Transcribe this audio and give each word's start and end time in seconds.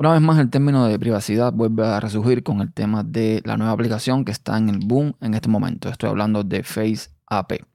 Una 0.00 0.12
vez 0.12 0.22
más, 0.22 0.38
el 0.38 0.48
término 0.48 0.86
de 0.86 0.98
privacidad 0.98 1.52
vuelve 1.52 1.86
a 1.86 2.00
resurgir 2.00 2.42
con 2.42 2.62
el 2.62 2.72
tema 2.72 3.04
de 3.04 3.42
la 3.44 3.58
nueva 3.58 3.72
aplicación 3.72 4.24
que 4.24 4.32
está 4.32 4.56
en 4.56 4.70
el 4.70 4.78
boom 4.78 5.14
en 5.20 5.34
este 5.34 5.50
momento. 5.50 5.90
Estoy 5.90 6.08
hablando 6.08 6.42
de 6.42 6.62
Face 6.62 7.10
AP. 7.26 7.66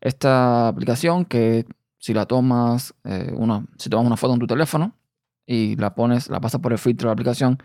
Esta 0.00 0.68
aplicación 0.68 1.26
que 1.26 1.66
si 1.98 2.14
la 2.14 2.24
tomas, 2.24 2.94
eh, 3.04 3.34
si 3.76 3.90
tomas 3.90 4.06
una 4.06 4.16
foto 4.16 4.32
en 4.32 4.40
tu 4.40 4.46
teléfono 4.46 4.94
y 5.44 5.76
la 5.76 5.94
pones, 5.94 6.30
la 6.30 6.40
pasas 6.40 6.62
por 6.62 6.72
el 6.72 6.78
filtro 6.78 7.08
de 7.08 7.10
la 7.10 7.12
aplicación, 7.12 7.62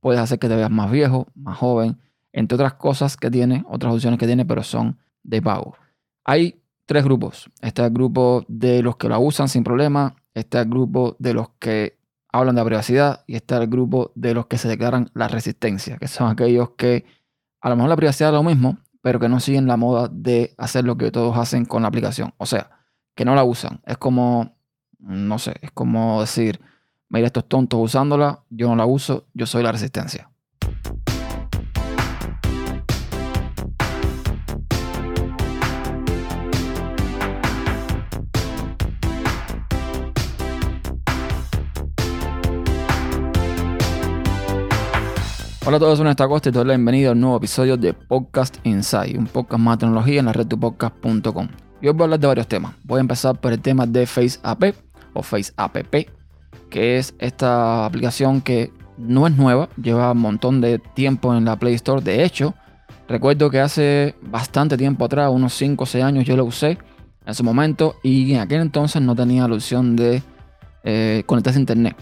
puedes 0.00 0.22
hacer 0.22 0.38
que 0.38 0.48
te 0.48 0.56
veas 0.56 0.70
más 0.70 0.90
viejo, 0.90 1.26
más 1.34 1.58
joven, 1.58 1.98
entre 2.32 2.54
otras 2.54 2.72
cosas 2.72 3.18
que 3.18 3.30
tiene, 3.30 3.62
otras 3.68 3.92
opciones 3.92 4.18
que 4.18 4.26
tiene, 4.26 4.46
pero 4.46 4.62
son 4.62 4.96
de 5.22 5.42
pago. 5.42 5.76
Hay 6.24 6.62
tres 6.86 7.04
grupos. 7.04 7.50
Está 7.60 7.84
el 7.84 7.92
grupo 7.92 8.42
de 8.48 8.82
los 8.82 8.96
que 8.96 9.10
la 9.10 9.18
usan 9.18 9.50
sin 9.50 9.64
problema, 9.64 10.16
está 10.32 10.62
el 10.62 10.70
grupo 10.70 11.14
de 11.18 11.34
los 11.34 11.50
que 11.58 11.98
hablan 12.34 12.56
de 12.56 12.64
privacidad 12.64 13.22
y 13.28 13.36
está 13.36 13.58
el 13.58 13.68
grupo 13.68 14.10
de 14.16 14.34
los 14.34 14.46
que 14.46 14.58
se 14.58 14.66
declaran 14.66 15.08
la 15.14 15.28
resistencia, 15.28 15.98
que 15.98 16.08
son 16.08 16.28
aquellos 16.28 16.70
que 16.70 17.04
a 17.60 17.68
lo 17.68 17.76
mejor 17.76 17.90
la 17.90 17.96
privacidad 17.96 18.30
es 18.30 18.34
lo 18.34 18.42
mismo, 18.42 18.78
pero 19.02 19.20
que 19.20 19.28
no 19.28 19.38
siguen 19.38 19.68
la 19.68 19.76
moda 19.76 20.08
de 20.10 20.52
hacer 20.58 20.84
lo 20.84 20.96
que 20.96 21.12
todos 21.12 21.36
hacen 21.38 21.64
con 21.64 21.82
la 21.82 21.88
aplicación. 21.88 22.34
O 22.38 22.44
sea, 22.44 22.70
que 23.14 23.24
no 23.24 23.36
la 23.36 23.44
usan. 23.44 23.80
Es 23.86 23.98
como, 23.98 24.56
no 24.98 25.38
sé, 25.38 25.54
es 25.62 25.70
como 25.70 26.20
decir, 26.20 26.60
mira 27.08 27.26
estos 27.26 27.48
tontos 27.48 27.78
usándola, 27.80 28.42
yo 28.50 28.66
no 28.68 28.74
la 28.74 28.84
uso, 28.84 29.28
yo 29.32 29.46
soy 29.46 29.62
la 29.62 29.70
resistencia. 29.70 30.28
Hola 45.66 45.78
a 45.78 45.80
todos, 45.80 45.96
soy 45.96 46.06
Néstor 46.06 46.28
Costa 46.28 46.50
y 46.50 46.52
te 46.52 46.62
doy 46.62 46.76
la 46.76 47.08
a 47.08 47.12
un 47.12 47.20
nuevo 47.22 47.38
episodio 47.38 47.78
de 47.78 47.94
Podcast 47.94 48.58
Inside, 48.64 49.16
un 49.16 49.24
podcast 49.24 49.58
más 49.58 49.78
de 49.78 49.86
tecnología 49.86 50.20
en 50.20 50.26
la 50.26 50.34
red 50.34 50.46
podcast.com. 50.46 51.48
Y 51.80 51.86
hoy 51.86 51.94
voy 51.94 52.02
a 52.02 52.04
hablar 52.04 52.20
de 52.20 52.26
varios 52.26 52.46
temas. 52.48 52.74
Voy 52.84 52.98
a 52.98 53.00
empezar 53.00 53.40
por 53.40 53.50
el 53.50 53.62
tema 53.62 53.86
de 53.86 54.06
Face 54.06 54.38
App 54.42 54.62
o 55.14 55.22
Face 55.22 55.54
App, 55.56 55.74
que 56.68 56.98
es 56.98 57.14
esta 57.18 57.86
aplicación 57.86 58.42
que 58.42 58.72
no 58.98 59.26
es 59.26 59.34
nueva, 59.38 59.70
lleva 59.82 60.12
un 60.12 60.18
montón 60.18 60.60
de 60.60 60.80
tiempo 60.80 61.34
en 61.34 61.46
la 61.46 61.56
Play 61.56 61.72
Store. 61.76 62.02
De 62.02 62.22
hecho, 62.24 62.52
recuerdo 63.08 63.48
que 63.48 63.60
hace 63.60 64.16
bastante 64.20 64.76
tiempo 64.76 65.06
atrás, 65.06 65.30
unos 65.32 65.54
5 65.54 65.82
o 65.82 65.86
6 65.86 66.04
años, 66.04 66.26
yo 66.26 66.36
la 66.36 66.42
usé 66.42 66.76
en 67.24 67.34
su 67.34 67.42
momento 67.42 67.96
y 68.02 68.34
en 68.34 68.40
aquel 68.40 68.60
entonces 68.60 69.00
no 69.00 69.16
tenía 69.16 69.48
la 69.48 69.54
opción 69.54 69.96
de 69.96 70.22
eh, 70.82 71.22
conectarse 71.24 71.58
a 71.58 71.60
internet 71.60 71.96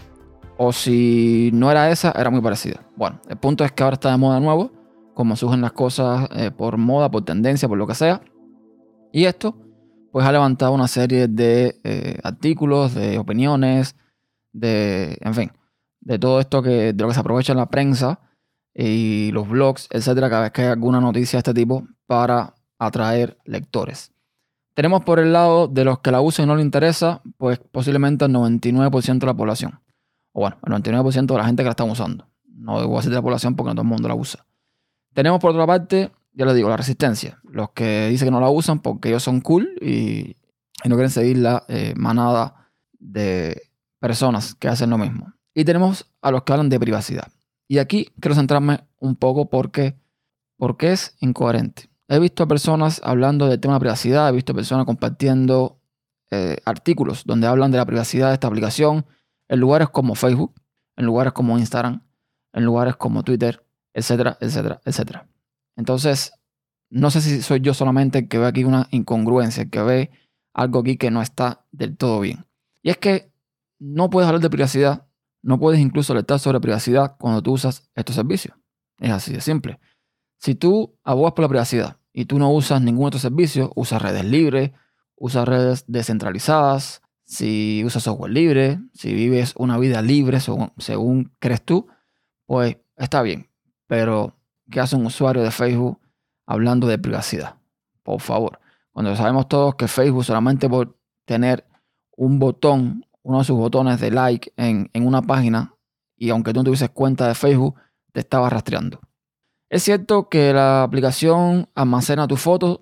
o 0.57 0.71
si 0.71 1.51
no 1.53 1.71
era 1.71 1.89
esa, 1.89 2.11
era 2.11 2.29
muy 2.29 2.41
parecida. 2.41 2.81
Bueno, 2.95 3.19
el 3.27 3.37
punto 3.37 3.63
es 3.63 3.71
que 3.71 3.83
ahora 3.83 3.95
está 3.95 4.11
de 4.11 4.17
moda 4.17 4.39
nuevo, 4.39 4.71
como 5.13 5.35
surgen 5.35 5.61
las 5.61 5.73
cosas 5.73 6.27
eh, 6.35 6.51
por 6.51 6.77
moda, 6.77 7.09
por 7.09 7.23
tendencia, 7.23 7.67
por 7.67 7.77
lo 7.77 7.87
que 7.87 7.95
sea. 7.95 8.21
Y 9.11 9.25
esto, 9.25 9.55
pues 10.11 10.25
ha 10.25 10.31
levantado 10.31 10.71
una 10.71 10.87
serie 10.87 11.27
de 11.27 11.79
eh, 11.83 12.19
artículos, 12.23 12.93
de 12.93 13.17
opiniones, 13.17 13.95
de, 14.51 15.17
en 15.21 15.33
fin, 15.33 15.51
de 16.01 16.19
todo 16.19 16.39
esto 16.39 16.61
que, 16.61 16.93
de 16.93 17.01
lo 17.01 17.07
que 17.07 17.13
se 17.13 17.19
aprovecha 17.19 17.53
en 17.53 17.57
la 17.57 17.69
prensa 17.69 18.19
y 18.73 19.31
los 19.31 19.47
blogs, 19.47 19.87
etcétera, 19.91 20.29
cada 20.29 20.43
vez 20.43 20.51
que 20.51 20.63
hay 20.63 20.69
alguna 20.69 20.99
noticia 20.99 21.37
de 21.37 21.39
este 21.39 21.53
tipo 21.53 21.87
para 22.07 22.55
atraer 22.79 23.37
lectores. 23.45 24.11
Tenemos 24.73 25.03
por 25.03 25.19
el 25.19 25.31
lado 25.31 25.67
de 25.67 25.85
los 25.85 25.99
que 25.99 26.11
la 26.11 26.21
usan 26.21 26.45
y 26.45 26.47
no 26.47 26.55
le 26.55 26.63
interesa, 26.63 27.21
pues 27.37 27.59
posiblemente 27.59 28.25
el 28.25 28.31
99% 28.31 29.19
de 29.19 29.25
la 29.27 29.35
población 29.35 29.83
o 30.33 30.41
bueno, 30.41 30.57
el 30.65 30.73
99% 30.73 31.27
de 31.27 31.37
la 31.37 31.45
gente 31.45 31.63
que 31.63 31.65
la 31.65 31.71
está 31.71 31.83
usando. 31.83 32.27
No 32.45 32.79
debo 32.79 32.97
decir 32.97 33.11
de 33.11 33.15
la 33.15 33.21
población 33.21 33.55
porque 33.55 33.69
no 33.69 33.75
todo 33.75 33.83
el 33.83 33.87
mundo 33.87 34.07
la 34.07 34.15
usa. 34.15 34.45
Tenemos 35.13 35.39
por 35.39 35.51
otra 35.51 35.65
parte, 35.65 36.11
ya 36.33 36.45
les 36.45 36.55
digo, 36.55 36.69
la 36.69 36.77
resistencia. 36.77 37.39
Los 37.43 37.71
que 37.71 38.07
dicen 38.09 38.27
que 38.27 38.31
no 38.31 38.39
la 38.39 38.49
usan 38.49 38.79
porque 38.79 39.09
ellos 39.09 39.23
son 39.23 39.41
cool 39.41 39.69
y, 39.81 40.35
no 40.85 40.95
quieren 40.95 41.11
seguir 41.11 41.37
la 41.37 41.63
eh, 41.69 41.93
manada 41.95 42.71
de 42.99 43.61
personas 43.99 44.53
que 44.55 44.67
hacen 44.67 44.89
lo 44.89 44.97
mismo. 44.97 45.33
Y 45.53 45.63
tenemos 45.63 46.11
a 46.21 46.31
los 46.31 46.43
que 46.43 46.51
hablan 46.51 46.67
de 46.67 46.79
privacidad. 46.79 47.31
Y 47.69 47.77
aquí 47.77 48.09
quiero 48.19 48.35
centrarme 48.35 48.81
un 48.99 49.15
poco 49.15 49.49
porque, 49.49 49.95
porque 50.57 50.91
es 50.91 51.15
incoherente. 51.19 51.89
He 52.09 52.19
visto 52.19 52.43
a 52.43 52.47
personas 52.47 52.99
hablando 53.03 53.47
del 53.47 53.59
tema 53.59 53.75
de 53.75 53.79
privacidad, 53.79 54.27
he 54.27 54.33
visto 54.33 54.53
personas 54.53 54.85
compartiendo 54.85 55.79
eh, 56.31 56.57
artículos 56.65 57.23
donde 57.25 57.47
hablan 57.47 57.71
de 57.71 57.77
la 57.77 57.85
privacidad 57.85 58.29
de 58.29 58.33
esta 58.33 58.47
aplicación 58.47 59.05
en 59.53 59.59
lugares 59.59 59.89
como 59.89 60.15
Facebook, 60.15 60.55
en 60.95 61.05
lugares 61.05 61.31
como 61.31 61.59
Instagram, 61.59 62.01
en 62.53 62.65
lugares 62.65 62.95
como 62.95 63.21
Twitter, 63.21 63.63
etcétera, 63.93 64.35
etcétera, 64.41 64.81
etcétera. 64.83 65.27
Entonces, 65.75 66.33
no 66.89 67.11
sé 67.11 67.21
si 67.21 67.39
soy 67.43 67.59
yo 67.59 67.75
solamente 67.75 68.27
que 68.27 68.39
ve 68.39 68.47
aquí 68.47 68.63
una 68.63 68.87
incongruencia, 68.89 69.69
que 69.69 69.83
ve 69.83 70.11
algo 70.55 70.79
aquí 70.79 70.97
que 70.97 71.11
no 71.11 71.21
está 71.21 71.67
del 71.71 71.95
todo 71.95 72.19
bien. 72.19 72.47
Y 72.81 72.89
es 72.89 72.97
que 72.97 73.31
no 73.77 74.09
puedes 74.09 74.27
hablar 74.27 74.41
de 74.41 74.49
privacidad, 74.49 75.05
no 75.43 75.59
puedes 75.59 75.79
incluso 75.79 76.13
alertar 76.13 76.39
sobre 76.39 76.59
privacidad 76.59 77.15
cuando 77.19 77.43
tú 77.43 77.51
usas 77.51 77.91
estos 77.93 78.15
servicios. 78.15 78.57
Es 78.97 79.11
así 79.11 79.33
de 79.33 79.41
simple. 79.41 79.79
Si 80.39 80.55
tú 80.55 80.97
abogas 81.03 81.33
por 81.33 81.43
la 81.43 81.49
privacidad 81.49 81.97
y 82.11 82.25
tú 82.25 82.39
no 82.39 82.51
usas 82.51 82.81
ningún 82.81 83.05
otro 83.05 83.19
servicio, 83.19 83.71
usas 83.75 84.01
redes 84.01 84.25
libres, 84.25 84.71
usas 85.15 85.47
redes 85.47 85.85
descentralizadas, 85.85 87.02
si 87.25 87.83
usas 87.85 88.03
software 88.03 88.31
libre, 88.31 88.79
si 88.93 89.13
vives 89.13 89.53
una 89.57 89.77
vida 89.77 90.01
libre 90.01 90.39
según, 90.39 91.31
crees 91.39 91.63
tú, 91.63 91.87
pues 92.45 92.77
está 92.97 93.21
bien. 93.21 93.49
Pero, 93.87 94.35
¿qué 94.69 94.79
hace 94.79 94.95
un 94.95 95.05
usuario 95.05 95.43
de 95.43 95.51
Facebook 95.51 95.99
hablando 96.45 96.87
de 96.87 96.97
privacidad? 96.97 97.55
Por 98.03 98.19
favor. 98.21 98.59
Cuando 98.91 99.15
sabemos 99.15 99.47
todos 99.47 99.75
que 99.75 99.87
Facebook 99.87 100.23
solamente 100.23 100.69
por 100.69 100.97
tener 101.25 101.65
un 102.15 102.39
botón, 102.39 103.05
uno 103.23 103.39
de 103.39 103.45
sus 103.45 103.57
botones 103.57 103.99
de 103.99 104.11
like 104.11 104.53
en, 104.57 104.89
una 104.93 105.21
página, 105.21 105.73
y 106.15 106.29
aunque 106.29 106.53
tú 106.53 106.59
no 106.59 106.65
tuvieses 106.65 106.89
cuenta 106.89 107.27
de 107.27 107.35
Facebook, 107.35 107.75
te 108.11 108.19
estaba 108.19 108.49
rastreando. 108.49 108.99
Es 109.69 109.83
cierto 109.83 110.29
que 110.29 110.53
la 110.53 110.83
aplicación 110.83 111.69
almacena 111.73 112.27
tus 112.27 112.39
fotos 112.39 112.81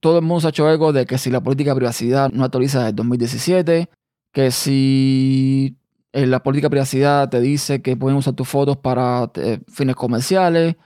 todo 0.00 0.18
el 0.18 0.24
mundo 0.24 0.40
se 0.40 0.46
ha 0.48 0.50
hecho 0.50 0.70
eco 0.70 0.92
de 0.92 1.06
que 1.06 1.18
si 1.18 1.30
la 1.30 1.42
política 1.42 1.70
de 1.70 1.76
privacidad 1.76 2.30
no 2.30 2.44
actualiza 2.44 2.80
desde 2.80 2.92
2017, 2.94 3.88
que 4.32 4.50
si 4.50 5.78
eh, 6.12 6.26
la 6.26 6.42
política 6.42 6.66
de 6.66 6.70
privacidad 6.70 7.28
te 7.28 7.40
dice 7.40 7.82
que 7.82 7.96
pueden 7.96 8.18
usar 8.18 8.34
tus 8.34 8.48
fotos 8.48 8.76
para 8.76 9.30
eh, 9.34 9.60
fines 9.68 9.96
comerciales, 9.96 10.76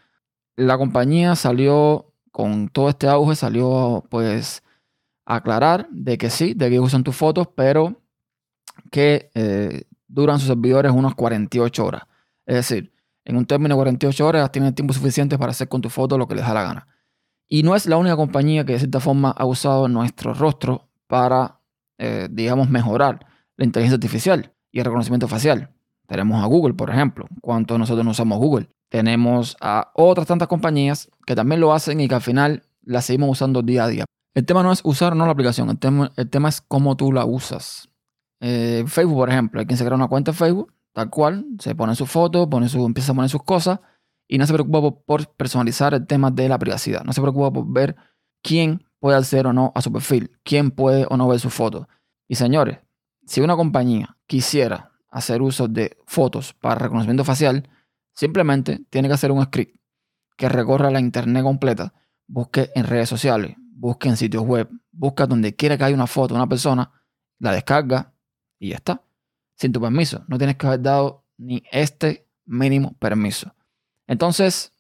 la 0.56 0.78
compañía 0.78 1.36
salió 1.36 2.12
con 2.30 2.68
todo 2.68 2.88
este 2.88 3.08
auge, 3.08 3.36
salió 3.36 4.04
pues 4.10 4.62
a 5.26 5.36
aclarar 5.36 5.88
de 5.90 6.18
que 6.18 6.30
sí, 6.30 6.54
de 6.54 6.70
que 6.70 6.80
usan 6.80 7.04
tus 7.04 7.16
fotos, 7.16 7.48
pero 7.54 8.02
que 8.90 9.30
eh, 9.34 9.84
duran 10.08 10.38
sus 10.38 10.48
servidores 10.48 10.92
unas 10.92 11.14
48 11.14 11.84
horas. 11.84 12.02
Es 12.46 12.56
decir, 12.56 12.92
en 13.24 13.36
un 13.36 13.46
término 13.46 13.74
de 13.74 13.78
48 13.78 14.26
horas 14.26 14.52
tienen 14.52 14.74
tiempo 14.74 14.92
suficiente 14.92 15.38
para 15.38 15.52
hacer 15.52 15.68
con 15.68 15.80
tu 15.80 15.88
foto 15.88 16.18
lo 16.18 16.26
que 16.26 16.34
les 16.34 16.46
da 16.46 16.54
la 16.54 16.62
gana. 16.62 16.88
Y 17.52 17.64
no 17.64 17.76
es 17.76 17.84
la 17.84 17.98
única 17.98 18.16
compañía 18.16 18.64
que 18.64 18.72
de 18.72 18.78
cierta 18.78 18.98
forma 18.98 19.30
ha 19.30 19.44
usado 19.44 19.86
nuestro 19.86 20.32
rostro 20.32 20.88
para, 21.06 21.60
eh, 21.98 22.26
digamos, 22.30 22.70
mejorar 22.70 23.26
la 23.58 23.66
inteligencia 23.66 23.96
artificial 23.96 24.54
y 24.70 24.78
el 24.78 24.86
reconocimiento 24.86 25.28
facial. 25.28 25.68
Tenemos 26.06 26.42
a 26.42 26.46
Google, 26.46 26.72
por 26.72 26.88
ejemplo. 26.88 27.26
¿Cuántos 27.42 27.78
nosotros 27.78 28.06
no 28.06 28.12
usamos 28.12 28.38
Google? 28.38 28.70
Tenemos 28.88 29.58
a 29.60 29.90
otras 29.92 30.26
tantas 30.28 30.48
compañías 30.48 31.10
que 31.26 31.34
también 31.34 31.60
lo 31.60 31.74
hacen 31.74 32.00
y 32.00 32.08
que 32.08 32.14
al 32.14 32.22
final 32.22 32.62
la 32.84 33.02
seguimos 33.02 33.28
usando 33.28 33.60
día 33.60 33.84
a 33.84 33.88
día. 33.88 34.04
El 34.32 34.46
tema 34.46 34.62
no 34.62 34.72
es 34.72 34.80
usar 34.82 35.12
o 35.12 35.14
no 35.14 35.26
la 35.26 35.32
aplicación, 35.32 35.68
el 35.68 35.78
tema, 36.30 36.48
es 36.48 36.62
cómo 36.62 36.96
tú 36.96 37.12
la 37.12 37.26
usas. 37.26 37.90
Eh, 38.40 38.84
Facebook, 38.86 39.16
por 39.16 39.28
ejemplo, 39.28 39.60
hay 39.60 39.66
quien 39.66 39.76
se 39.76 39.84
crea 39.84 39.96
una 39.96 40.08
cuenta 40.08 40.32
de 40.32 40.38
Facebook, 40.38 40.72
tal 40.94 41.10
cual, 41.10 41.44
se 41.58 41.74
pone 41.74 41.96
su 41.96 42.06
foto, 42.06 42.48
pone 42.48 42.70
su, 42.70 42.82
empieza 42.86 43.12
a 43.12 43.14
poner 43.14 43.28
sus 43.28 43.42
cosas 43.42 43.80
y 44.32 44.38
no 44.38 44.46
se 44.46 44.54
preocupa 44.54 45.04
por 45.04 45.28
personalizar 45.34 45.92
el 45.92 46.06
tema 46.06 46.30
de 46.30 46.48
la 46.48 46.58
privacidad. 46.58 47.04
No 47.04 47.12
se 47.12 47.20
preocupa 47.20 47.52
por 47.52 47.70
ver 47.70 47.96
quién 48.42 48.82
puede 48.98 49.18
acceder 49.18 49.46
o 49.46 49.52
no 49.52 49.72
a 49.74 49.82
su 49.82 49.92
perfil, 49.92 50.30
quién 50.42 50.70
puede 50.70 51.06
o 51.10 51.18
no 51.18 51.28
ver 51.28 51.38
su 51.38 51.50
foto. 51.50 51.86
Y 52.28 52.36
señores, 52.36 52.78
si 53.26 53.42
una 53.42 53.56
compañía 53.56 54.16
quisiera 54.26 54.90
hacer 55.10 55.42
uso 55.42 55.68
de 55.68 55.98
fotos 56.06 56.54
para 56.54 56.76
reconocimiento 56.76 57.24
facial, 57.24 57.68
simplemente 58.14 58.86
tiene 58.88 59.08
que 59.08 59.12
hacer 59.12 59.32
un 59.32 59.44
script 59.44 59.76
que 60.38 60.48
recorra 60.48 60.90
la 60.90 61.00
internet 61.00 61.42
completa, 61.42 61.92
busque 62.26 62.70
en 62.74 62.86
redes 62.86 63.10
sociales, 63.10 63.54
busque 63.58 64.08
en 64.08 64.16
sitios 64.16 64.44
web, 64.44 64.66
busca 64.92 65.26
donde 65.26 65.54
quiera 65.54 65.76
que 65.76 65.84
haya 65.84 65.94
una 65.94 66.06
foto 66.06 66.32
de 66.32 66.40
una 66.40 66.48
persona, 66.48 66.90
la 67.38 67.52
descarga 67.52 68.14
y 68.58 68.70
ya 68.70 68.76
está. 68.76 69.04
Sin 69.56 69.72
tu 69.72 69.80
permiso. 69.82 70.24
No 70.26 70.38
tienes 70.38 70.56
que 70.56 70.66
haber 70.66 70.80
dado 70.80 71.26
ni 71.36 71.62
este 71.70 72.30
mínimo 72.46 72.94
permiso. 72.98 73.54
Entonces, 74.12 74.74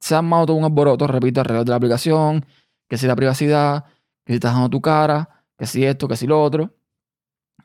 se 0.00 0.14
ha 0.14 0.18
armado 0.18 0.46
todo 0.46 0.56
un 0.56 0.64
alboroto, 0.64 1.06
repito, 1.06 1.40
alrededor 1.40 1.66
de 1.66 1.70
la 1.70 1.76
aplicación, 1.76 2.46
que 2.88 2.96
si 2.96 3.06
la 3.06 3.14
privacidad, 3.14 3.84
que 4.24 4.32
si 4.32 4.34
estás 4.36 4.54
dando 4.54 4.70
tu 4.70 4.80
cara, 4.80 5.44
que 5.58 5.66
si 5.66 5.84
esto, 5.84 6.08
que 6.08 6.16
si 6.16 6.26
lo 6.26 6.42
otro. 6.42 6.74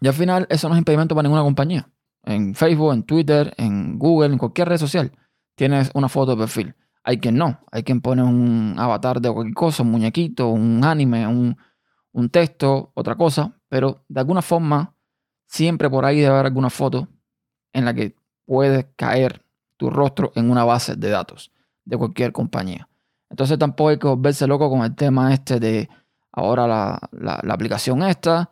Y 0.02 0.08
al 0.08 0.14
final, 0.14 0.46
eso 0.50 0.68
no 0.68 0.76
es 0.76 0.80
impedimento 0.80 1.16
para 1.16 1.24
ninguna 1.24 1.44
compañía. 1.44 1.90
en 2.26 2.56
Facebook, 2.56 2.94
en 2.94 3.04
Twitter, 3.04 3.54
en 3.58 3.98
Google, 3.98 4.34
en 4.34 4.38
cualquier 4.38 4.68
red 4.68 4.78
social, 4.78 5.14
tienes 5.56 5.92
una 5.94 6.10
foto 6.10 6.32
de 6.32 6.38
perfil. 6.38 6.76
Hay 7.06 7.20
quien 7.20 7.36
no, 7.38 7.60
hay 7.72 7.84
quien 7.84 8.02
pone 8.02 8.22
un 8.22 8.76
avatar 8.78 9.22
de 9.22 9.32
cualquier 9.32 9.56
cosa, 9.56 9.84
un 9.84 9.92
muñequito, 9.92 10.50
un 10.50 10.84
anime, 10.84 11.26
un, 11.26 11.56
un 12.12 12.30
texto, 12.30 12.92
otra 12.96 13.16
cosa, 13.16 13.58
pero 13.70 14.04
de 14.10 14.20
alguna 14.20 14.42
forma 14.42 14.94
siempre 15.48 15.90
por 15.90 16.04
ahí 16.04 16.20
debe 16.20 16.34
haber 16.34 16.48
alguna 16.48 16.70
foto 16.70 17.08
en 17.74 17.86
la 17.86 17.94
que 17.94 18.16
puede 18.46 18.94
caer 18.96 19.43
tu 19.84 19.90
rostro 19.90 20.32
en 20.36 20.50
una 20.50 20.64
base 20.64 20.96
de 20.96 21.10
datos 21.10 21.52
de 21.84 21.98
cualquier 21.98 22.32
compañía. 22.32 22.88
Entonces 23.30 23.60
tampoco 23.60 23.90
hay 23.90 24.00
que 24.00 24.08
volverse 24.08 24.48
loco 24.48 24.70
con 24.70 24.82
el 24.82 24.96
tema 24.96 25.34
este 25.34 25.60
de 25.60 25.90
ahora 26.32 26.66
la, 26.66 27.00
la, 27.12 27.54
aplicación 27.54 28.02
esta. 28.02 28.50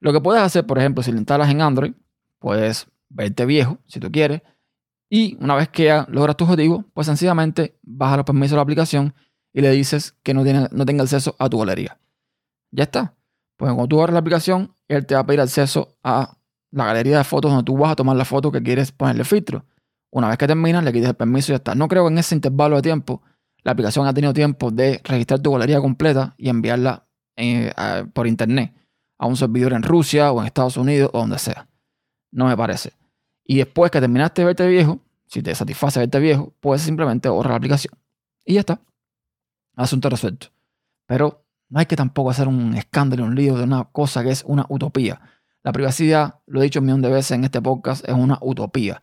Lo 0.00 0.12
que 0.12 0.20
puedes 0.20 0.42
hacer, 0.42 0.66
por 0.66 0.78
ejemplo, 0.78 1.00
si 1.04 1.12
lo 1.12 1.18
instalas 1.18 1.48
en 1.48 1.62
Android, 1.62 1.92
puedes 2.40 2.88
verte 3.08 3.46
viejo, 3.46 3.78
si 3.86 4.00
tú 4.00 4.10
quieres, 4.10 4.42
y 5.08 5.36
una 5.40 5.54
vez 5.54 5.68
que 5.68 5.84
ya 5.84 6.06
logras 6.10 6.36
tu 6.36 6.42
objetivo, 6.42 6.84
pues 6.92 7.06
sencillamente 7.06 7.78
baja 7.82 8.16
los 8.16 8.26
permisos 8.26 8.50
de 8.50 8.56
la 8.56 8.62
aplicación 8.62 9.14
y 9.52 9.60
le 9.60 9.70
dices 9.70 10.16
que 10.24 10.34
no, 10.34 10.42
tiene, 10.42 10.66
no 10.72 10.84
tenga 10.84 11.04
acceso 11.04 11.36
a 11.38 11.48
tu 11.48 11.60
galería. 11.60 12.00
Ya 12.72 12.82
está. 12.82 13.14
Pues 13.56 13.68
cuando 13.68 13.86
tú 13.86 14.00
abres 14.00 14.14
la 14.14 14.18
aplicación, 14.18 14.74
él 14.88 15.06
te 15.06 15.14
va 15.14 15.20
a 15.20 15.26
pedir 15.26 15.40
acceso 15.40 15.96
a 16.02 16.36
la 16.72 16.86
galería 16.86 17.18
de 17.18 17.24
fotos 17.24 17.52
donde 17.52 17.64
tú 17.64 17.76
vas 17.78 17.92
a 17.92 17.94
tomar 17.94 18.16
la 18.16 18.24
foto 18.24 18.50
que 18.50 18.60
quieres 18.60 18.90
ponerle 18.90 19.22
filtro. 19.22 19.64
Una 20.14 20.28
vez 20.28 20.38
que 20.38 20.46
terminas, 20.46 20.84
le 20.84 20.92
quites 20.92 21.08
el 21.08 21.16
permiso 21.16 21.50
y 21.50 21.54
ya 21.54 21.56
está. 21.56 21.74
No 21.74 21.88
creo 21.88 22.04
que 22.04 22.12
en 22.12 22.18
ese 22.18 22.36
intervalo 22.36 22.76
de 22.76 22.82
tiempo 22.82 23.20
la 23.64 23.72
aplicación 23.72 24.06
ha 24.06 24.14
tenido 24.14 24.32
tiempo 24.32 24.70
de 24.70 25.00
registrar 25.02 25.40
tu 25.40 25.50
galería 25.50 25.80
completa 25.80 26.36
y 26.38 26.50
enviarla 26.50 27.04
eh, 27.34 27.72
por 28.12 28.28
internet 28.28 28.72
a 29.18 29.26
un 29.26 29.36
servidor 29.36 29.72
en 29.72 29.82
Rusia 29.82 30.30
o 30.30 30.38
en 30.40 30.46
Estados 30.46 30.76
Unidos 30.76 31.10
o 31.12 31.18
donde 31.18 31.40
sea. 31.40 31.66
No 32.30 32.46
me 32.46 32.56
parece. 32.56 32.92
Y 33.42 33.56
después 33.56 33.90
que 33.90 33.98
terminaste 33.98 34.42
de 34.42 34.46
verte 34.46 34.68
viejo, 34.68 35.00
si 35.26 35.42
te 35.42 35.52
satisface 35.52 35.98
verte 35.98 36.20
viejo, 36.20 36.54
puedes 36.60 36.82
simplemente 36.82 37.28
borrar 37.28 37.50
la 37.50 37.56
aplicación. 37.56 37.94
Y 38.44 38.54
ya 38.54 38.60
está. 38.60 38.80
Asunto 39.74 40.10
resuelto. 40.10 40.46
Pero 41.08 41.44
no 41.68 41.80
hay 41.80 41.86
que 41.86 41.96
tampoco 41.96 42.30
hacer 42.30 42.46
un 42.46 42.76
escándalo, 42.76 43.24
un 43.24 43.34
lío 43.34 43.56
de 43.56 43.64
una 43.64 43.82
cosa 43.82 44.22
que 44.22 44.30
es 44.30 44.44
una 44.46 44.64
utopía. 44.68 45.20
La 45.64 45.72
privacidad, 45.72 46.36
lo 46.46 46.60
he 46.60 46.64
dicho 46.64 46.78
un 46.78 46.86
millón 46.86 47.02
de 47.02 47.10
veces 47.10 47.32
en 47.32 47.42
este 47.42 47.60
podcast, 47.60 48.08
es 48.08 48.14
una 48.14 48.38
utopía. 48.40 49.02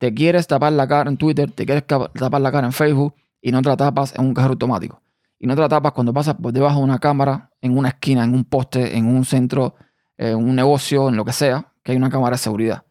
Te 0.00 0.14
quieres 0.14 0.46
tapar 0.46 0.72
la 0.72 0.88
cara 0.88 1.10
en 1.10 1.18
Twitter, 1.18 1.52
te 1.52 1.66
quieres 1.66 1.84
tapar 1.86 2.40
la 2.40 2.50
cara 2.50 2.66
en 2.66 2.72
Facebook 2.72 3.14
y 3.42 3.52
no 3.52 3.60
te 3.60 3.68
la 3.68 3.76
tapas 3.76 4.14
en 4.18 4.24
un 4.24 4.32
cajero 4.32 4.52
automático. 4.52 5.02
Y 5.38 5.46
no 5.46 5.54
te 5.54 5.60
la 5.60 5.68
tapas 5.68 5.92
cuando 5.92 6.14
pasas 6.14 6.36
por 6.36 6.54
debajo 6.54 6.78
de 6.78 6.84
una 6.84 6.98
cámara, 6.98 7.50
en 7.60 7.76
una 7.76 7.90
esquina, 7.90 8.24
en 8.24 8.32
un 8.32 8.44
poste, 8.44 8.96
en 8.96 9.06
un 9.06 9.26
centro, 9.26 9.74
en 10.16 10.36
un 10.36 10.56
negocio, 10.56 11.10
en 11.10 11.16
lo 11.16 11.26
que 11.26 11.32
sea, 11.32 11.74
que 11.82 11.92
hay 11.92 11.98
una 11.98 12.08
cámara 12.08 12.36
de 12.36 12.38
seguridad. 12.38 12.86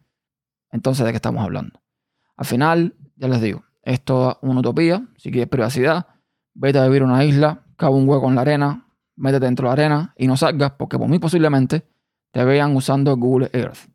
Entonces, 0.70 1.04
¿de 1.04 1.10
qué 1.10 1.16
estamos 1.16 1.42
hablando? 1.42 1.80
Al 2.36 2.46
final, 2.46 2.94
ya 3.16 3.26
les 3.26 3.40
digo, 3.40 3.64
es 3.82 4.00
una 4.42 4.60
utopía. 4.60 5.04
Si 5.16 5.32
quieres 5.32 5.48
privacidad, 5.48 6.06
vete 6.54 6.78
a 6.78 6.84
vivir 6.86 7.02
en 7.02 7.08
una 7.08 7.24
isla, 7.24 7.64
cava 7.76 7.96
un 7.96 8.08
hueco 8.08 8.28
en 8.28 8.36
la 8.36 8.42
arena, 8.42 8.86
métete 9.16 9.46
dentro 9.46 9.68
de 9.68 9.68
la 9.68 9.72
arena 9.72 10.14
y 10.16 10.28
no 10.28 10.36
salgas 10.36 10.74
porque 10.78 10.96
muy 10.96 11.18
posiblemente 11.18 11.88
te 12.30 12.44
vean 12.44 12.76
usando 12.76 13.16
Google 13.16 13.50
Earth. 13.52 13.90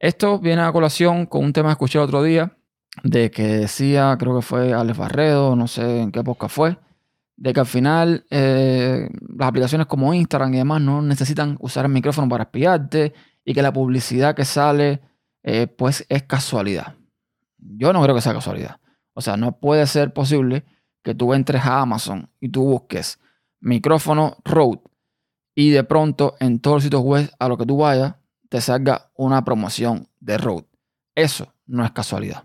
Esto 0.00 0.38
viene 0.38 0.62
a 0.62 0.72
colación 0.72 1.26
con 1.26 1.44
un 1.44 1.52
tema 1.52 1.70
que 1.70 1.72
escuché 1.72 1.98
el 1.98 2.04
otro 2.04 2.22
día 2.22 2.56
de 3.02 3.30
que 3.30 3.42
decía, 3.42 4.16
creo 4.18 4.36
que 4.36 4.42
fue 4.42 4.72
Alex 4.72 4.98
Barredo, 4.98 5.56
no 5.56 5.66
sé 5.66 6.00
en 6.00 6.12
qué 6.12 6.20
época 6.20 6.48
fue, 6.48 6.78
de 7.36 7.52
que 7.52 7.60
al 7.60 7.66
final 7.66 8.26
eh, 8.30 9.08
las 9.36 9.48
aplicaciones 9.48 9.86
como 9.86 10.14
Instagram 10.14 10.54
y 10.54 10.58
demás 10.58 10.80
no 10.80 11.02
necesitan 11.02 11.56
usar 11.60 11.84
el 11.84 11.92
micrófono 11.92 12.28
para 12.28 12.44
espiarte 12.44 13.12
y 13.44 13.54
que 13.54 13.62
la 13.62 13.72
publicidad 13.72 14.34
que 14.34 14.44
sale 14.44 15.00
eh, 15.42 15.66
pues 15.66 16.04
es 16.08 16.22
casualidad. 16.24 16.94
Yo 17.56 17.92
no 17.92 18.02
creo 18.02 18.14
que 18.14 18.20
sea 18.20 18.34
casualidad. 18.34 18.80
O 19.14 19.20
sea, 19.20 19.36
no 19.36 19.58
puede 19.58 19.86
ser 19.86 20.12
posible 20.12 20.64
que 21.02 21.14
tú 21.14 21.34
entres 21.34 21.64
a 21.64 21.80
Amazon 21.80 22.30
y 22.40 22.50
tú 22.50 22.62
busques 22.64 23.18
micrófono 23.60 24.36
Rode 24.44 24.80
y 25.54 25.70
de 25.70 25.82
pronto 25.82 26.36
en 26.38 26.60
todos 26.60 26.76
los 26.76 26.82
sitios 26.84 27.02
web 27.02 27.30
a 27.38 27.48
lo 27.48 27.56
que 27.56 27.66
tú 27.66 27.78
vayas 27.78 28.14
te 28.48 28.60
salga 28.60 29.10
una 29.14 29.44
promoción 29.44 30.08
de 30.20 30.38
Rode. 30.38 30.66
Eso 31.14 31.52
no 31.66 31.84
es 31.84 31.90
casualidad. 31.92 32.44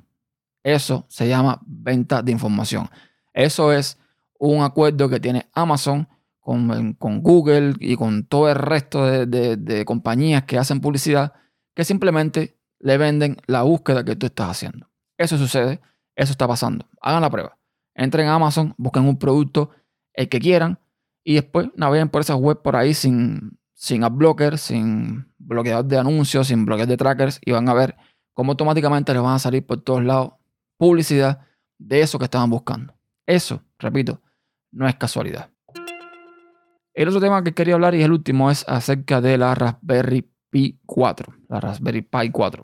Eso 0.63 1.05
se 1.09 1.27
llama 1.27 1.61
venta 1.65 2.21
de 2.21 2.31
información. 2.31 2.89
Eso 3.33 3.71
es 3.71 3.97
un 4.39 4.63
acuerdo 4.63 5.09
que 5.09 5.19
tiene 5.19 5.49
Amazon 5.53 6.07
con, 6.39 6.95
Google 7.21 7.75
y 7.79 7.95
con 7.95 8.25
todo 8.25 8.49
el 8.49 8.55
resto 8.55 9.05
de, 9.05 9.55
de 9.57 9.85
compañías 9.85 10.43
que 10.43 10.57
hacen 10.57 10.81
publicidad 10.81 11.33
que 11.73 11.85
simplemente 11.85 12.57
le 12.79 12.97
venden 12.97 13.37
la 13.47 13.63
búsqueda 13.63 14.03
que 14.03 14.15
tú 14.15 14.25
estás 14.25 14.49
haciendo. 14.49 14.89
Eso 15.17 15.37
sucede, 15.37 15.79
eso 16.15 16.31
está 16.31 16.47
pasando. 16.47 16.87
Hagan 17.01 17.21
la 17.21 17.29
prueba. 17.29 17.57
Entren 17.95 18.27
a 18.27 18.35
Amazon, 18.35 18.73
busquen 18.77 19.07
un 19.07 19.17
producto, 19.17 19.69
el 20.13 20.27
que 20.27 20.39
quieran, 20.39 20.79
y 21.23 21.35
después 21.35 21.69
naveguen 21.75 22.09
por 22.09 22.21
esa 22.21 22.35
web 22.35 22.61
por 22.61 22.75
ahí 22.75 22.93
sin, 22.93 23.57
sin 23.83 24.05
adblocker, 24.05 24.57
sin 24.57 25.27
bloqueador 25.37 25.83
de 25.83 25.97
anuncios, 25.97 26.47
sin 26.47 26.63
bloqueador 26.63 26.87
de 26.87 26.95
trackers 26.95 27.41
y 27.43 27.51
van 27.51 27.67
a 27.67 27.73
ver 27.73 27.97
cómo 28.31 28.53
automáticamente 28.53 29.11
les 29.13 29.21
van 29.21 29.35
a 29.35 29.39
salir 29.39 29.65
por 29.65 29.81
todos 29.81 30.01
lados 30.01 30.35
publicidad 30.77 31.41
de 31.77 31.99
eso 31.99 32.17
que 32.17 32.23
estaban 32.23 32.49
buscando. 32.49 32.95
Eso, 33.25 33.61
repito, 33.77 34.21
no 34.71 34.87
es 34.87 34.95
casualidad. 34.95 35.49
El 36.93 37.09
otro 37.09 37.19
tema 37.19 37.43
que 37.43 37.53
quería 37.53 37.73
hablar 37.73 37.93
y 37.93 38.03
el 38.03 38.13
último 38.13 38.49
es 38.49 38.63
acerca 38.69 39.19
de 39.19 39.37
la 39.37 39.53
Raspberry 39.53 40.31
Pi 40.49 40.79
4, 40.85 41.33
la 41.49 41.59
Raspberry 41.59 42.03
Pi 42.03 42.31
4. 42.31 42.63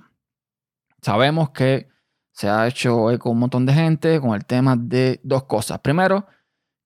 Sabemos 1.02 1.50
que 1.50 1.90
se 2.32 2.48
ha 2.48 2.66
hecho 2.66 3.12
eco 3.12 3.30
un 3.30 3.40
montón 3.40 3.66
de 3.66 3.74
gente 3.74 4.22
con 4.22 4.36
el 4.36 4.46
tema 4.46 4.78
de 4.78 5.20
dos 5.24 5.44
cosas. 5.44 5.80
Primero, 5.80 6.28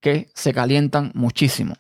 que 0.02 0.32
se 0.34 0.56
calientan 0.56 1.12
muchísimo. 1.14 1.76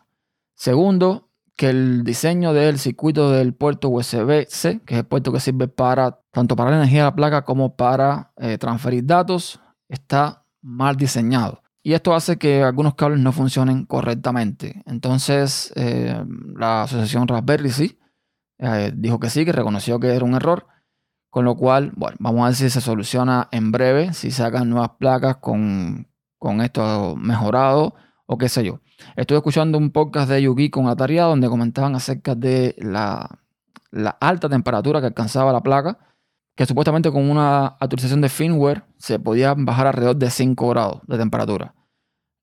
Segundo, 0.53 1.31
que 1.55 1.69
el 1.69 2.03
diseño 2.03 2.53
del 2.53 2.79
circuito 2.79 3.31
del 3.31 3.53
puerto 3.53 3.89
USB-C, 3.89 4.81
que 4.85 4.95
es 4.95 4.99
el 4.99 5.05
puerto 5.05 5.31
que 5.31 5.39
sirve 5.39 5.67
para 5.67 6.19
tanto 6.31 6.55
para 6.55 6.71
la 6.71 6.77
energía 6.77 6.99
de 6.99 7.05
la 7.05 7.15
placa 7.15 7.43
como 7.43 7.75
para 7.75 8.31
eh, 8.37 8.57
transferir 8.57 9.05
datos, 9.05 9.59
está 9.87 10.45
mal 10.61 10.95
diseñado. 10.95 11.61
Y 11.83 11.93
esto 11.93 12.15
hace 12.15 12.37
que 12.37 12.63
algunos 12.63 12.95
cables 12.95 13.19
no 13.19 13.31
funcionen 13.31 13.85
correctamente. 13.85 14.81
Entonces, 14.85 15.71
eh, 15.75 16.23
la 16.55 16.83
asociación 16.83 17.27
Raspberry 17.27 17.69
sí 17.69 17.99
eh, 18.57 18.91
dijo 18.95 19.19
que 19.19 19.29
sí, 19.29 19.45
que 19.45 19.51
reconoció 19.51 19.99
que 19.99 20.15
era 20.15 20.25
un 20.25 20.33
error. 20.33 20.65
Con 21.29 21.45
lo 21.45 21.55
cual, 21.55 21.91
bueno, 21.95 22.15
vamos 22.19 22.43
a 22.43 22.45
ver 22.45 22.55
si 22.55 22.69
se 22.69 22.79
soluciona 22.79 23.49
en 23.51 23.71
breve, 23.71 24.13
si 24.13 24.29
sacan 24.31 24.69
nuevas 24.69 24.91
placas 24.99 25.37
con, 25.37 26.07
con 26.37 26.61
esto 26.61 27.15
mejorado 27.17 27.95
o 28.25 28.37
qué 28.37 28.49
sé 28.49 28.63
yo. 28.63 28.79
Estuve 29.15 29.37
escuchando 29.37 29.77
un 29.77 29.91
podcast 29.91 30.29
de 30.29 30.41
Yugi 30.41 30.69
con 30.69 30.87
Ataria 30.87 31.23
donde 31.23 31.49
comentaban 31.49 31.95
acerca 31.95 32.35
de 32.35 32.75
la, 32.79 33.39
alta 34.19 34.49
temperatura 34.49 35.01
que 35.01 35.07
alcanzaba 35.07 35.51
la 35.51 35.61
placa, 35.61 35.97
que 36.55 36.65
supuestamente 36.65 37.11
con 37.11 37.29
una 37.29 37.67
actualización 37.79 38.21
de 38.21 38.29
firmware 38.29 38.83
se 38.97 39.19
podía 39.19 39.53
bajar 39.57 39.87
alrededor 39.87 40.15
de 40.15 40.29
5 40.29 40.69
grados 40.69 41.01
de 41.07 41.17
temperatura. 41.17 41.73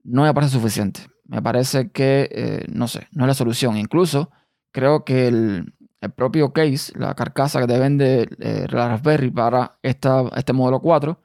No 0.02 0.22
me 0.22 0.34
parece 0.34 0.52
suficiente. 0.52 1.02
Me 1.24 1.42
parece 1.42 1.90
que, 1.90 2.28
eh, 2.32 2.64
no 2.72 2.88
sé, 2.88 3.06
no 3.12 3.24
es 3.24 3.28
la 3.28 3.34
solución. 3.34 3.76
Incluso 3.76 4.30
creo 4.72 5.04
que 5.04 5.28
el, 5.28 5.74
propio 6.16 6.52
case, 6.52 6.92
la 6.98 7.14
carcasa 7.14 7.60
que 7.60 7.66
te 7.66 7.78
vende 7.78 8.28
eh, 8.40 8.66
la 8.70 8.88
Raspberry 8.88 9.30
para 9.30 9.78
esta, 9.82 10.24
este 10.34 10.52
modelo 10.52 10.80
4, 10.80 11.20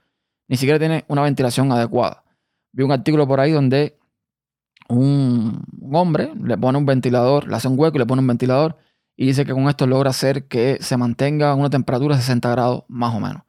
ni 0.47 0.57
siquiera 0.57 0.77
tiene 0.77 1.05
una 1.07 1.23
ventilación 1.23 1.71
adecuada. 1.71 2.23
Vi 2.71 2.83
un 2.83 2.91
artículo 2.91 3.27
por 3.27 3.39
ahí 3.39 3.51
donde 3.51 3.97
un, 4.89 5.65
hombre, 5.91 6.33
le 6.41 6.57
pone 6.57 6.77
un 6.77 6.85
ventilador, 6.85 7.47
le 7.47 7.55
hace 7.55 7.67
un 7.67 7.79
hueco 7.79 7.97
y 7.97 7.99
le 7.99 8.05
pone 8.05 8.21
un 8.21 8.27
ventilador 8.27 8.77
y 9.15 9.27
dice 9.27 9.45
que 9.45 9.53
con 9.53 9.67
esto 9.69 9.87
logra 9.87 10.09
hacer 10.09 10.47
que 10.47 10.77
se 10.81 10.97
mantenga 10.97 11.51
a 11.51 11.55
una 11.55 11.69
temperatura 11.69 12.15
de 12.15 12.21
60 12.21 12.49
grados 12.51 12.83
más 12.87 13.15
o 13.15 13.19
menos. 13.19 13.43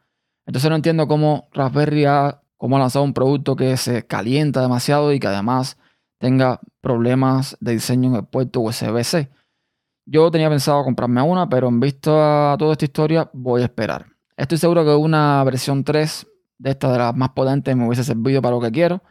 Entonces 0.46 0.70
no 0.70 0.76
entiendo 0.76 1.08
cómo 1.08 1.48
Raspberry 1.52 2.04
ha, 2.04 2.40
cómo 2.56 2.78
lanzado 2.78 3.04
un 3.04 3.12
producto 3.12 3.56
que 3.56 3.76
se 3.76 4.06
calienta 4.06 4.62
demasiado 4.62 5.12
y 5.12 5.18
que 5.18 5.26
además 5.26 5.76
tenga 6.18 6.60
problemas 6.80 7.56
de 7.60 7.72
diseño 7.72 8.10
en 8.10 8.16
el 8.16 8.24
puerto 8.24 8.60
USB-C. 8.60 9.28
Yo 10.06 10.30
tenía 10.30 10.48
pensado 10.48 10.84
comprarme 10.84 11.20
una, 11.20 11.48
pero 11.48 11.68
en 11.68 11.80
visto 11.80 12.22
a 12.22 12.56
toda 12.58 12.72
esta 12.72 12.84
historia 12.84 13.28
voy 13.32 13.62
a 13.62 13.64
esperar. 13.64 14.06
Estoy 14.36 14.58
seguro 14.58 14.84
que 14.84 14.94
una 14.94 15.42
versión 15.44 15.82
3 15.82 16.26
de 16.58 16.70
esta 16.70 16.92
de 16.92 16.98
las 16.98 17.16
más 17.16 17.30
potentes 17.30 17.76
me 17.76 17.86
hubiese 17.86 18.04
servido 18.04 18.40
para 18.40 18.54
lo 18.54 18.60
que 18.60 18.70
quiero. 18.70 19.02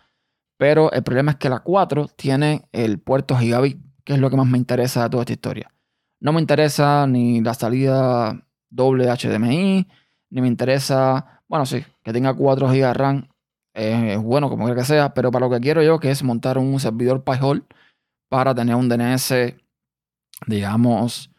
Pero 0.58 0.92
el 0.92 1.04
problema 1.04 1.32
es 1.32 1.38
que 1.38 1.50
la 1.50 1.60
4 1.60 2.08
tiene 2.16 2.68
el 2.72 3.00
puerto 3.00 3.38
gigabit, 3.38 3.80
que 4.04 4.14
es 4.14 4.20
lo 4.20 4.30
que 4.30 4.38
más 4.38 4.48
me 4.48 4.58
interesa 4.58 5.04
de 5.04 5.10
toda 5.10 5.24
esta 5.24 5.34
historia. 5.34 5.72
No 6.20 6.32
me 6.34 6.40
interesa 6.40 7.06
ni 7.08 7.42
la 7.42 7.54
salida 7.54 8.46
doble 8.70 9.08
HDMI, 9.08 9.88
ni 10.30 10.42
me 10.42 10.48
interesa, 10.48 11.42
bueno, 11.48 11.66
sí, 11.66 11.84
que 12.04 12.14
tenga 12.14 12.34
4 12.34 12.68
GB 12.68 12.74
de 12.74 12.94
RAM, 12.94 13.28
es 13.74 14.18
bueno 14.18 14.50
como 14.50 14.66
quiera 14.66 14.80
que 14.80 14.88
sea, 14.88 15.14
pero 15.14 15.32
para 15.32 15.46
lo 15.48 15.54
que 15.54 15.60
quiero 15.60 15.84
yo, 15.84 16.00
que 16.00 16.10
es 16.10 16.24
montar 16.24 16.58
un 16.58 16.80
servidor 16.80 17.24
Pi-hole 17.24 17.64
para 18.30 18.56
tener 18.56 18.76
un 18.76 18.88
DNS, 18.88 19.34
digamos, 20.48 21.32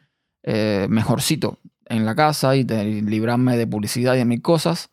eh, 0.42 0.86
mejorcito 0.90 1.58
en 1.86 2.04
la 2.04 2.14
casa 2.14 2.54
y 2.56 2.64
de 2.64 2.84
librarme 3.02 3.56
de 3.56 3.66
publicidad 3.66 4.14
y 4.14 4.18
de 4.18 4.24
mil 4.26 4.42
cosas, 4.42 4.90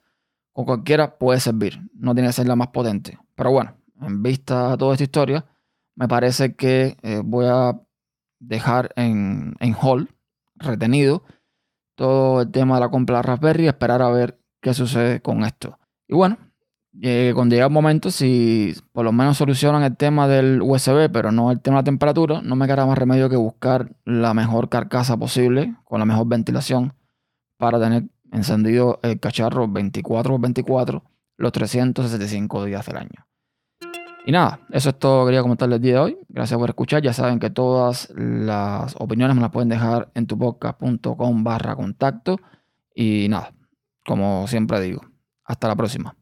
con 0.54 0.66
cualquiera 0.66 1.18
puede 1.18 1.40
servir. 1.40 1.82
No 1.94 2.14
tiene 2.14 2.30
que 2.30 2.34
ser 2.34 2.48
la 2.48 2.56
más 2.56 2.70
potente. 2.70 3.18
Pero 3.36 3.52
bueno, 3.52 3.76
en 4.02 4.24
vista 4.24 4.72
de 4.72 4.78
toda 4.78 4.94
esta 4.94 5.04
historia, 5.04 5.46
me 5.96 6.08
parece 6.08 6.56
que 6.56 6.98
eh, 7.02 7.22
voy 7.24 7.46
a 7.48 7.80
dejar 8.40 8.92
en, 8.96 9.56
en 9.60 9.76
hold, 9.80 10.10
retenido, 10.56 11.24
todo 11.96 12.42
el 12.42 12.52
tema 12.52 12.76
de 12.76 12.82
la 12.82 12.90
compra 12.90 13.18
de 13.18 13.24
Raspberry 13.24 13.66
y 13.66 13.68
esperar 13.68 14.02
a 14.02 14.10
ver 14.10 14.40
qué 14.62 14.74
sucede 14.74 15.22
con 15.22 15.44
esto. 15.44 15.78
Y 16.08 16.16
bueno, 16.16 16.38
eh, 17.02 17.32
cuando 17.34 17.56
llega 17.56 17.66
el 17.66 17.72
momento, 17.72 18.12
si 18.12 18.76
por 18.92 19.04
lo 19.04 19.12
menos 19.12 19.38
solucionan 19.38 19.84
el 19.84 19.98
tema 19.98 20.28
del 20.28 20.62
USB, 20.62 21.12
pero 21.12 21.32
no 21.32 21.52
el 21.52 21.60
tema 21.60 21.78
de 21.78 21.82
la 21.82 21.86
temperatura, 21.86 22.42
no 22.42 22.56
me 22.56 22.68
queda 22.68 22.86
más 22.86 22.98
remedio 22.98 23.30
que 23.30 23.36
buscar 23.36 23.96
la 24.06 24.34
mejor 24.34 24.70
carcasa 24.70 25.18
posible, 25.18 25.76
con 25.84 26.00
la 26.00 26.06
mejor 26.06 26.28
ventilación, 26.28 26.94
para 27.58 27.80
tener 27.80 28.06
encendido 28.32 29.00
el 29.04 29.20
cacharro 29.20 29.68
24 29.68 30.36
x 30.36 30.42
24 30.42 31.04
los 31.38 31.52
365 31.52 32.66
días 32.66 32.86
del 32.86 32.98
año. 32.98 33.28
Y 34.26 34.32
nada, 34.32 34.62
eso 34.72 34.90
es 34.90 35.00
todo 35.00 35.26
que 35.26 35.30
quería 35.30 35.42
comentarles 35.42 35.78
el 35.78 35.82
día 35.82 35.94
de 35.94 36.00
hoy. 36.00 36.18
Gracias 36.30 36.58
por 36.58 36.70
escuchar. 36.70 37.02
Ya 37.02 37.14
saben 37.14 37.40
que 37.40 37.50
todas 37.50 38.10
las 38.16 38.96
opiniones 38.98 39.36
me 39.36 39.42
las 39.42 39.52
pueden 39.52 39.70
dejar 39.70 40.12
en 40.16 40.28
tu 40.28 40.38
podcast.com 40.38 41.44
barra 41.44 41.76
contacto. 41.76 42.40
Y 42.96 43.28
nada, 43.30 43.54
como 44.06 44.48
siempre 44.48 44.80
digo, 44.80 45.02
hasta 45.44 45.68
la 45.68 45.76
próxima. 45.76 46.16